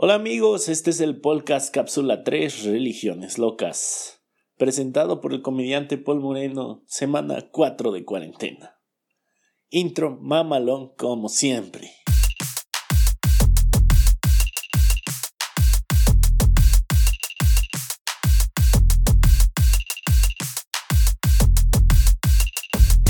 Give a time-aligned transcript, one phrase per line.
[0.00, 4.22] Hola amigos, este es el podcast Cápsula 3 Religiones Locas,
[4.56, 8.76] presentado por el comediante Paul Moreno, semana 4 de cuarentena.
[9.70, 11.90] Intro mamalón como siempre.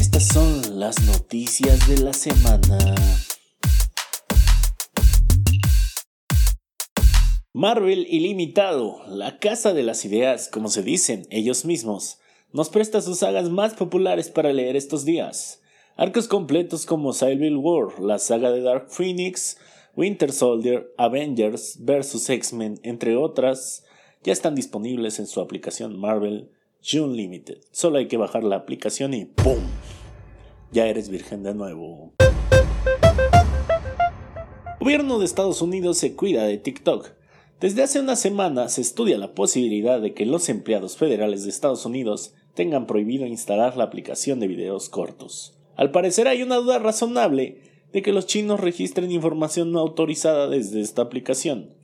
[0.00, 2.78] Estas son las noticias de la semana.
[7.58, 12.20] Marvel Ilimitado, la casa de las ideas, como se dicen ellos mismos,
[12.52, 15.60] nos presta sus sagas más populares para leer estos días.
[15.96, 19.58] Arcos completos como Civil War, la saga de Dark Phoenix,
[19.96, 22.30] Winter Soldier, Avengers vs.
[22.30, 23.84] X-Men, entre otras,
[24.22, 26.52] ya están disponibles en su aplicación Marvel
[26.88, 27.58] June Limited.
[27.72, 29.58] Solo hay que bajar la aplicación y ¡pum!
[30.70, 32.12] Ya eres virgen de nuevo.
[34.78, 37.17] Gobierno de Estados Unidos se cuida de TikTok
[37.60, 41.84] desde hace una semana se estudia la posibilidad de que los empleados federales de Estados
[41.84, 45.58] Unidos tengan prohibido instalar la aplicación de videos cortos.
[45.74, 50.80] Al parecer hay una duda razonable de que los chinos registren información no autorizada desde
[50.80, 51.74] esta aplicación.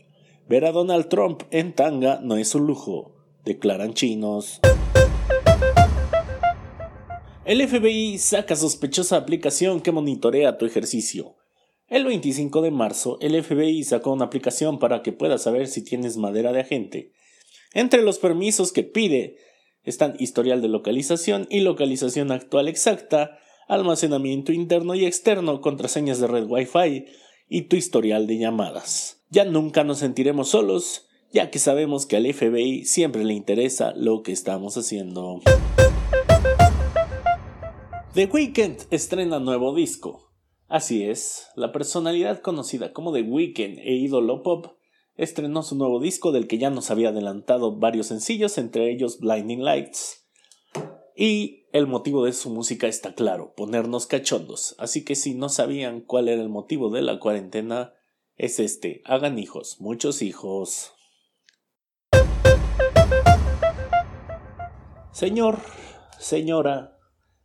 [0.48, 4.60] Ver a Donald Trump en tanga no es un lujo, declaran chinos.
[7.44, 11.36] El FBI saca sospechosa aplicación que monitorea tu ejercicio.
[11.88, 16.16] El 25 de marzo, el FBI sacó una aplicación para que puedas saber si tienes
[16.16, 17.12] madera de agente.
[17.74, 19.36] Entre los permisos que pide
[19.82, 26.46] están historial de localización y localización actual exacta, almacenamiento interno y externo, contraseñas de red
[26.48, 27.04] Wi-Fi
[27.50, 29.22] y tu historial de llamadas.
[29.28, 34.22] Ya nunca nos sentiremos solos, ya que sabemos que al FBI siempre le interesa lo
[34.22, 35.42] que estamos haciendo.
[38.14, 40.33] The Weeknd estrena nuevo disco.
[40.68, 44.66] Así es, la personalidad conocida como The Weeknd e ídolo pop
[45.16, 49.62] estrenó su nuevo disco del que ya nos había adelantado varios sencillos, entre ellos Blinding
[49.62, 50.26] Lights.
[51.16, 54.74] Y el motivo de su música está claro, ponernos cachondos.
[54.78, 57.94] Así que si no sabían cuál era el motivo de la cuarentena,
[58.36, 60.92] es este, hagan hijos, muchos hijos.
[65.12, 65.60] Señor,
[66.18, 66.98] señora,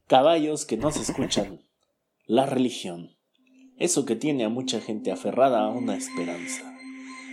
[0.08, 1.62] caballos que no se escuchan,
[2.30, 3.18] la religión
[3.80, 6.78] eso que tiene a mucha gente aferrada a una esperanza.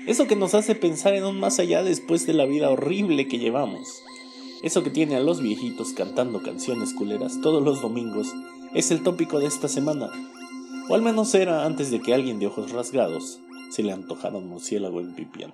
[0.06, 3.38] Eso que nos hace pensar en un más allá después de la vida horrible que
[3.38, 3.86] llevamos.
[4.62, 8.32] Eso que tiene a los viejitos cantando canciones culeras todos los domingos
[8.72, 10.08] es el tópico de esta semana.
[10.88, 13.38] O al menos era antes de que alguien de ojos rasgados
[13.70, 15.52] se le antojara un murciélago en pipián.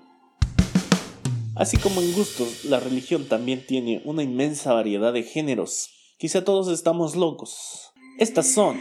[1.56, 5.88] Así como en gustos, la religión también tiene una inmensa variedad de géneros.
[6.19, 7.92] Quizá todos estamos locos.
[8.19, 8.78] Estas son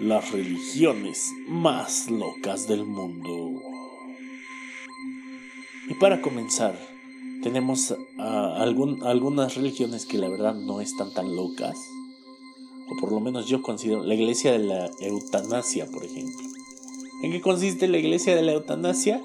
[0.00, 3.62] las religiones más locas del mundo.
[5.88, 6.78] Y para comenzar,
[7.42, 11.76] tenemos algunas religiones que la verdad no están tan locas,
[12.88, 16.46] o por lo menos yo considero la iglesia de la eutanasia, por ejemplo.
[17.22, 19.22] ¿En qué consiste la iglesia de la eutanasia?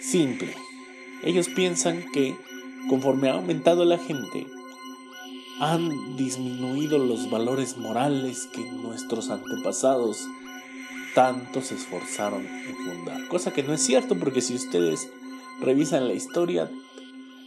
[0.00, 0.54] Simple.
[1.22, 2.36] Ellos piensan que
[2.90, 4.46] conforme ha aumentado la gente,
[5.60, 10.26] han disminuido los valores morales que nuestros antepasados
[11.14, 13.28] tanto se esforzaron en fundar.
[13.28, 15.08] Cosa que no es cierto porque si ustedes
[15.60, 16.70] revisan la historia,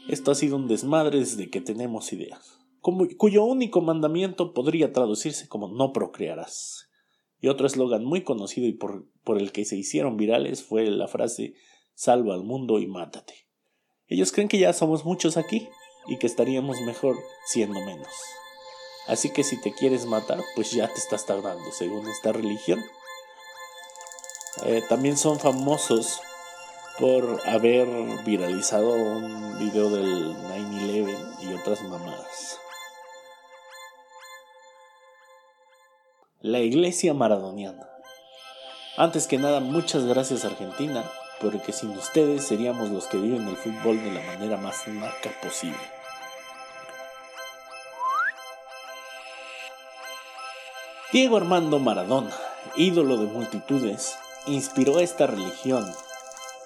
[0.08, 5.68] esto ha sido un desmadre desde que tenemos ideas, cuyo único mandamiento podría traducirse como
[5.68, 6.90] no procrearás.
[7.40, 11.08] Y otro eslogan muy conocido y por, por el que se hicieron virales fue la
[11.08, 11.54] frase
[11.94, 13.34] salva al mundo y mátate.
[14.08, 15.68] Ellos creen que ya somos muchos aquí
[16.08, 18.14] y que estaríamos mejor siendo menos.
[19.08, 22.84] Así que si te quieres matar, pues ya te estás tardando, según esta religión.
[24.66, 26.20] Eh, también son famosos
[27.00, 27.88] por haber
[28.26, 32.60] viralizado un video del 9-11 y otras mamadas.
[36.42, 37.90] La iglesia maradoniana.
[38.98, 41.04] Antes que nada, muchas gracias Argentina,
[41.40, 45.97] porque sin ustedes seríamos los que viven el fútbol de la manera más naca posible.
[51.14, 52.36] Diego Armando Maradona,
[52.76, 55.90] ídolo de multitudes, inspiró esta religión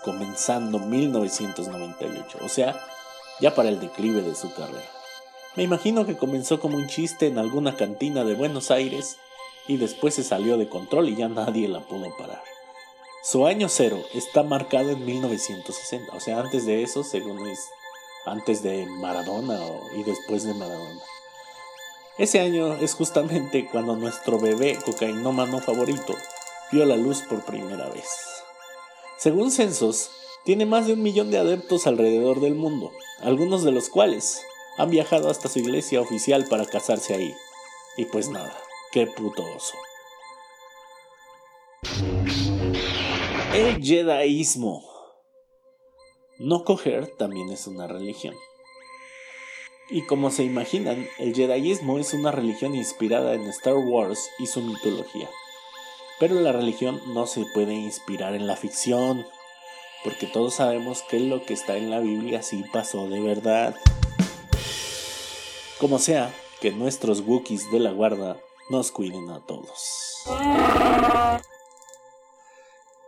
[0.03, 2.75] comenzando 1998, o sea,
[3.39, 4.89] ya para el declive de su carrera.
[5.55, 9.17] Me imagino que comenzó como un chiste en alguna cantina de Buenos Aires
[9.67, 12.41] y después se salió de control y ya nadie la pudo parar.
[13.23, 17.59] Su año cero está marcado en 1960, o sea, antes de eso, según es
[18.25, 19.59] antes de Maradona
[19.95, 21.01] y después de Maradona.
[22.21, 26.13] Ese año es justamente cuando nuestro bebé cocainómano favorito
[26.71, 28.05] vio la luz por primera vez.
[29.17, 30.11] Según censos,
[30.45, 32.91] tiene más de un millón de adeptos alrededor del mundo,
[33.21, 34.39] algunos de los cuales
[34.77, 37.33] han viajado hasta su iglesia oficial para casarse ahí.
[37.97, 38.55] Y pues nada,
[38.91, 39.73] qué puto oso.
[43.51, 44.83] El Jediismo.
[46.37, 48.35] No coger también es una religión.
[49.93, 54.61] Y como se imaginan, el Jediismo es una religión inspirada en Star Wars y su
[54.61, 55.29] mitología.
[56.17, 59.25] Pero la religión no se puede inspirar en la ficción,
[60.05, 63.75] porque todos sabemos que lo que está en la Biblia sí pasó de verdad.
[65.77, 68.37] Como sea, que nuestros Wookiees de la guarda
[68.69, 70.23] nos cuiden a todos.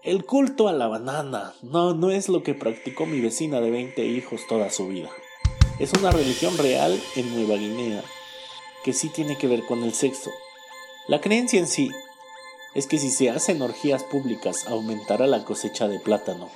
[0.01, 4.03] El culto a la banana no, no es lo que practicó mi vecina de 20
[4.03, 5.09] hijos toda su vida.
[5.79, 8.03] Es una religión real en Nueva Guinea
[8.83, 10.29] que sí tiene que ver con el sexo.
[11.07, 11.89] La creencia en sí
[12.75, 16.49] es que si se hacen orgías públicas aumentará la cosecha de plátano.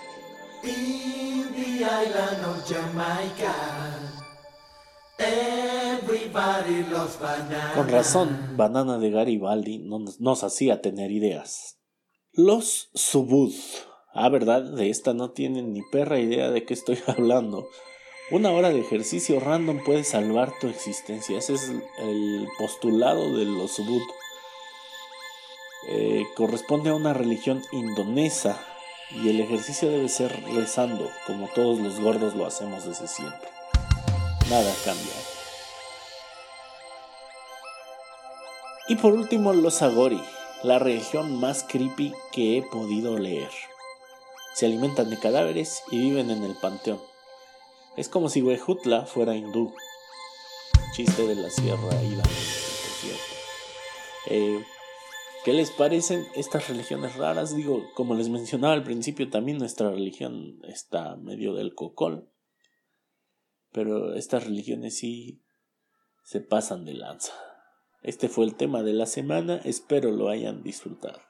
[7.75, 11.79] Con razón, Banana de Garibaldi nos, hacía tener ideas.
[12.33, 13.53] Los Subud.
[14.13, 17.67] Ah, verdad, de esta no tienen ni perra idea de qué estoy hablando.
[18.29, 21.37] Una hora de ejercicio random puede salvar tu existencia.
[21.37, 24.01] Ese es el postulado de los Subud.
[25.87, 28.59] Eh, corresponde a una religión indonesa
[29.11, 33.47] y el ejercicio debe ser rezando, como todos los gordos lo hacemos desde siempre.
[34.49, 35.13] Nada cambia.
[38.89, 40.21] Y por último, los Agori
[40.63, 43.51] la religión más creepy que he podido leer.
[44.55, 46.99] Se alimentan de cadáveres y viven en el panteón.
[47.97, 49.73] Es como si Wejutla fuera hindú.
[50.93, 51.89] Chiste de la Sierra.
[54.29, 54.63] Eh,
[55.43, 57.55] ¿Qué les parecen estas religiones raras?
[57.55, 62.29] Digo, como les mencionaba al principio, también nuestra religión está medio del cocol.
[63.71, 65.41] Pero estas religiones sí
[66.23, 67.33] se pasan de lanza.
[68.03, 71.26] Este fue el tema de la semana, espero lo hayan disfrutado.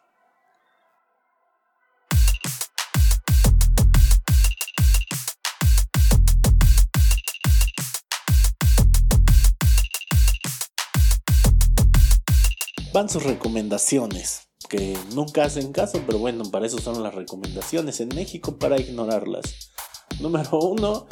[12.97, 18.09] Van sus recomendaciones, que nunca hacen caso, pero bueno, para eso son las recomendaciones en
[18.09, 19.69] México, para ignorarlas.
[20.19, 21.05] Número uno,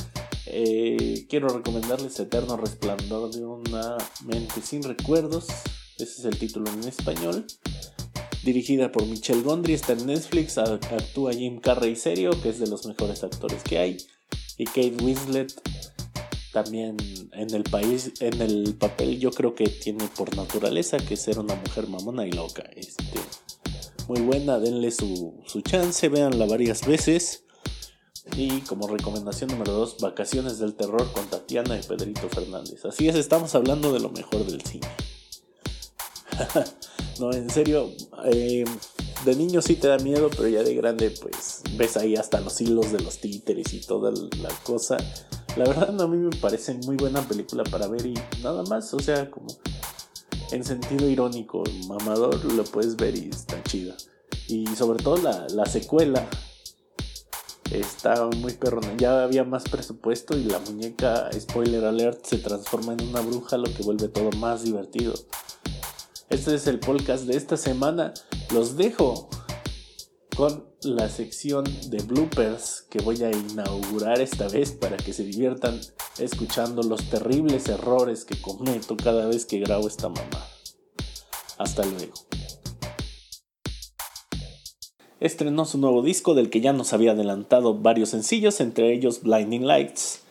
[0.48, 5.46] eh, quiero recomendarles Eterno Resplandor de una mente sin recuerdos.
[6.00, 7.46] Ese es el título en español.
[8.44, 10.58] Dirigida por Michelle Gondry, está en Netflix.
[10.58, 13.98] Actúa Jim Carrey serio, que es de los mejores actores que hay.
[14.58, 15.54] Y Kate Winslet
[16.56, 16.96] también
[17.34, 21.54] en el país, en el papel yo creo que tiene por naturaleza que ser una
[21.54, 22.64] mujer mamona y loca.
[22.78, 23.20] Este,
[24.08, 27.44] muy buena, denle su, su chance, véanla varias veces.
[28.38, 32.86] Y como recomendación número 2, Vacaciones del Terror con Tatiana y Pedrito Fernández.
[32.86, 34.88] Así es, estamos hablando de lo mejor del cine.
[37.20, 37.92] no, en serio,
[38.32, 38.64] eh,
[39.26, 42.62] de niño sí te da miedo, pero ya de grande pues ves ahí hasta los
[42.62, 44.96] hilos de los títeres y toda la cosa.
[45.56, 48.14] La verdad a mí me parece muy buena película para ver y
[48.44, 49.48] nada más, o sea, como
[50.52, 53.96] en sentido irónico, mamador, lo puedes ver y está chida.
[54.48, 56.28] Y sobre todo la, la secuela,
[57.72, 58.96] Está muy perrona.
[58.98, 63.74] Ya había más presupuesto y la muñeca, spoiler alert, se transforma en una bruja, lo
[63.74, 65.14] que vuelve todo más divertido.
[66.30, 68.14] Este es el podcast de esta semana.
[68.54, 69.30] Los dejo
[70.38, 75.80] con la sección de bloopers que voy a inaugurar esta vez para que se diviertan
[76.20, 80.48] escuchando los terribles errores que cometo cada vez que grabo esta mamá.
[81.58, 82.14] Hasta luego
[85.20, 89.66] estrenó su nuevo disco del que ya nos había adelantado varios sencillos, entre ellos Blinding
[89.66, 90.22] Lights.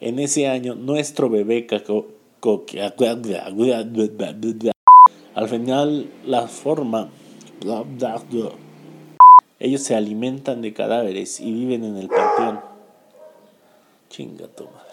[0.00, 2.06] En ese año, nuestro bebé caco,
[5.34, 7.10] al final la forma
[9.60, 12.60] ellos se alimentan de cadáveres y viven en el panteón.
[14.08, 14.87] Chinga toma.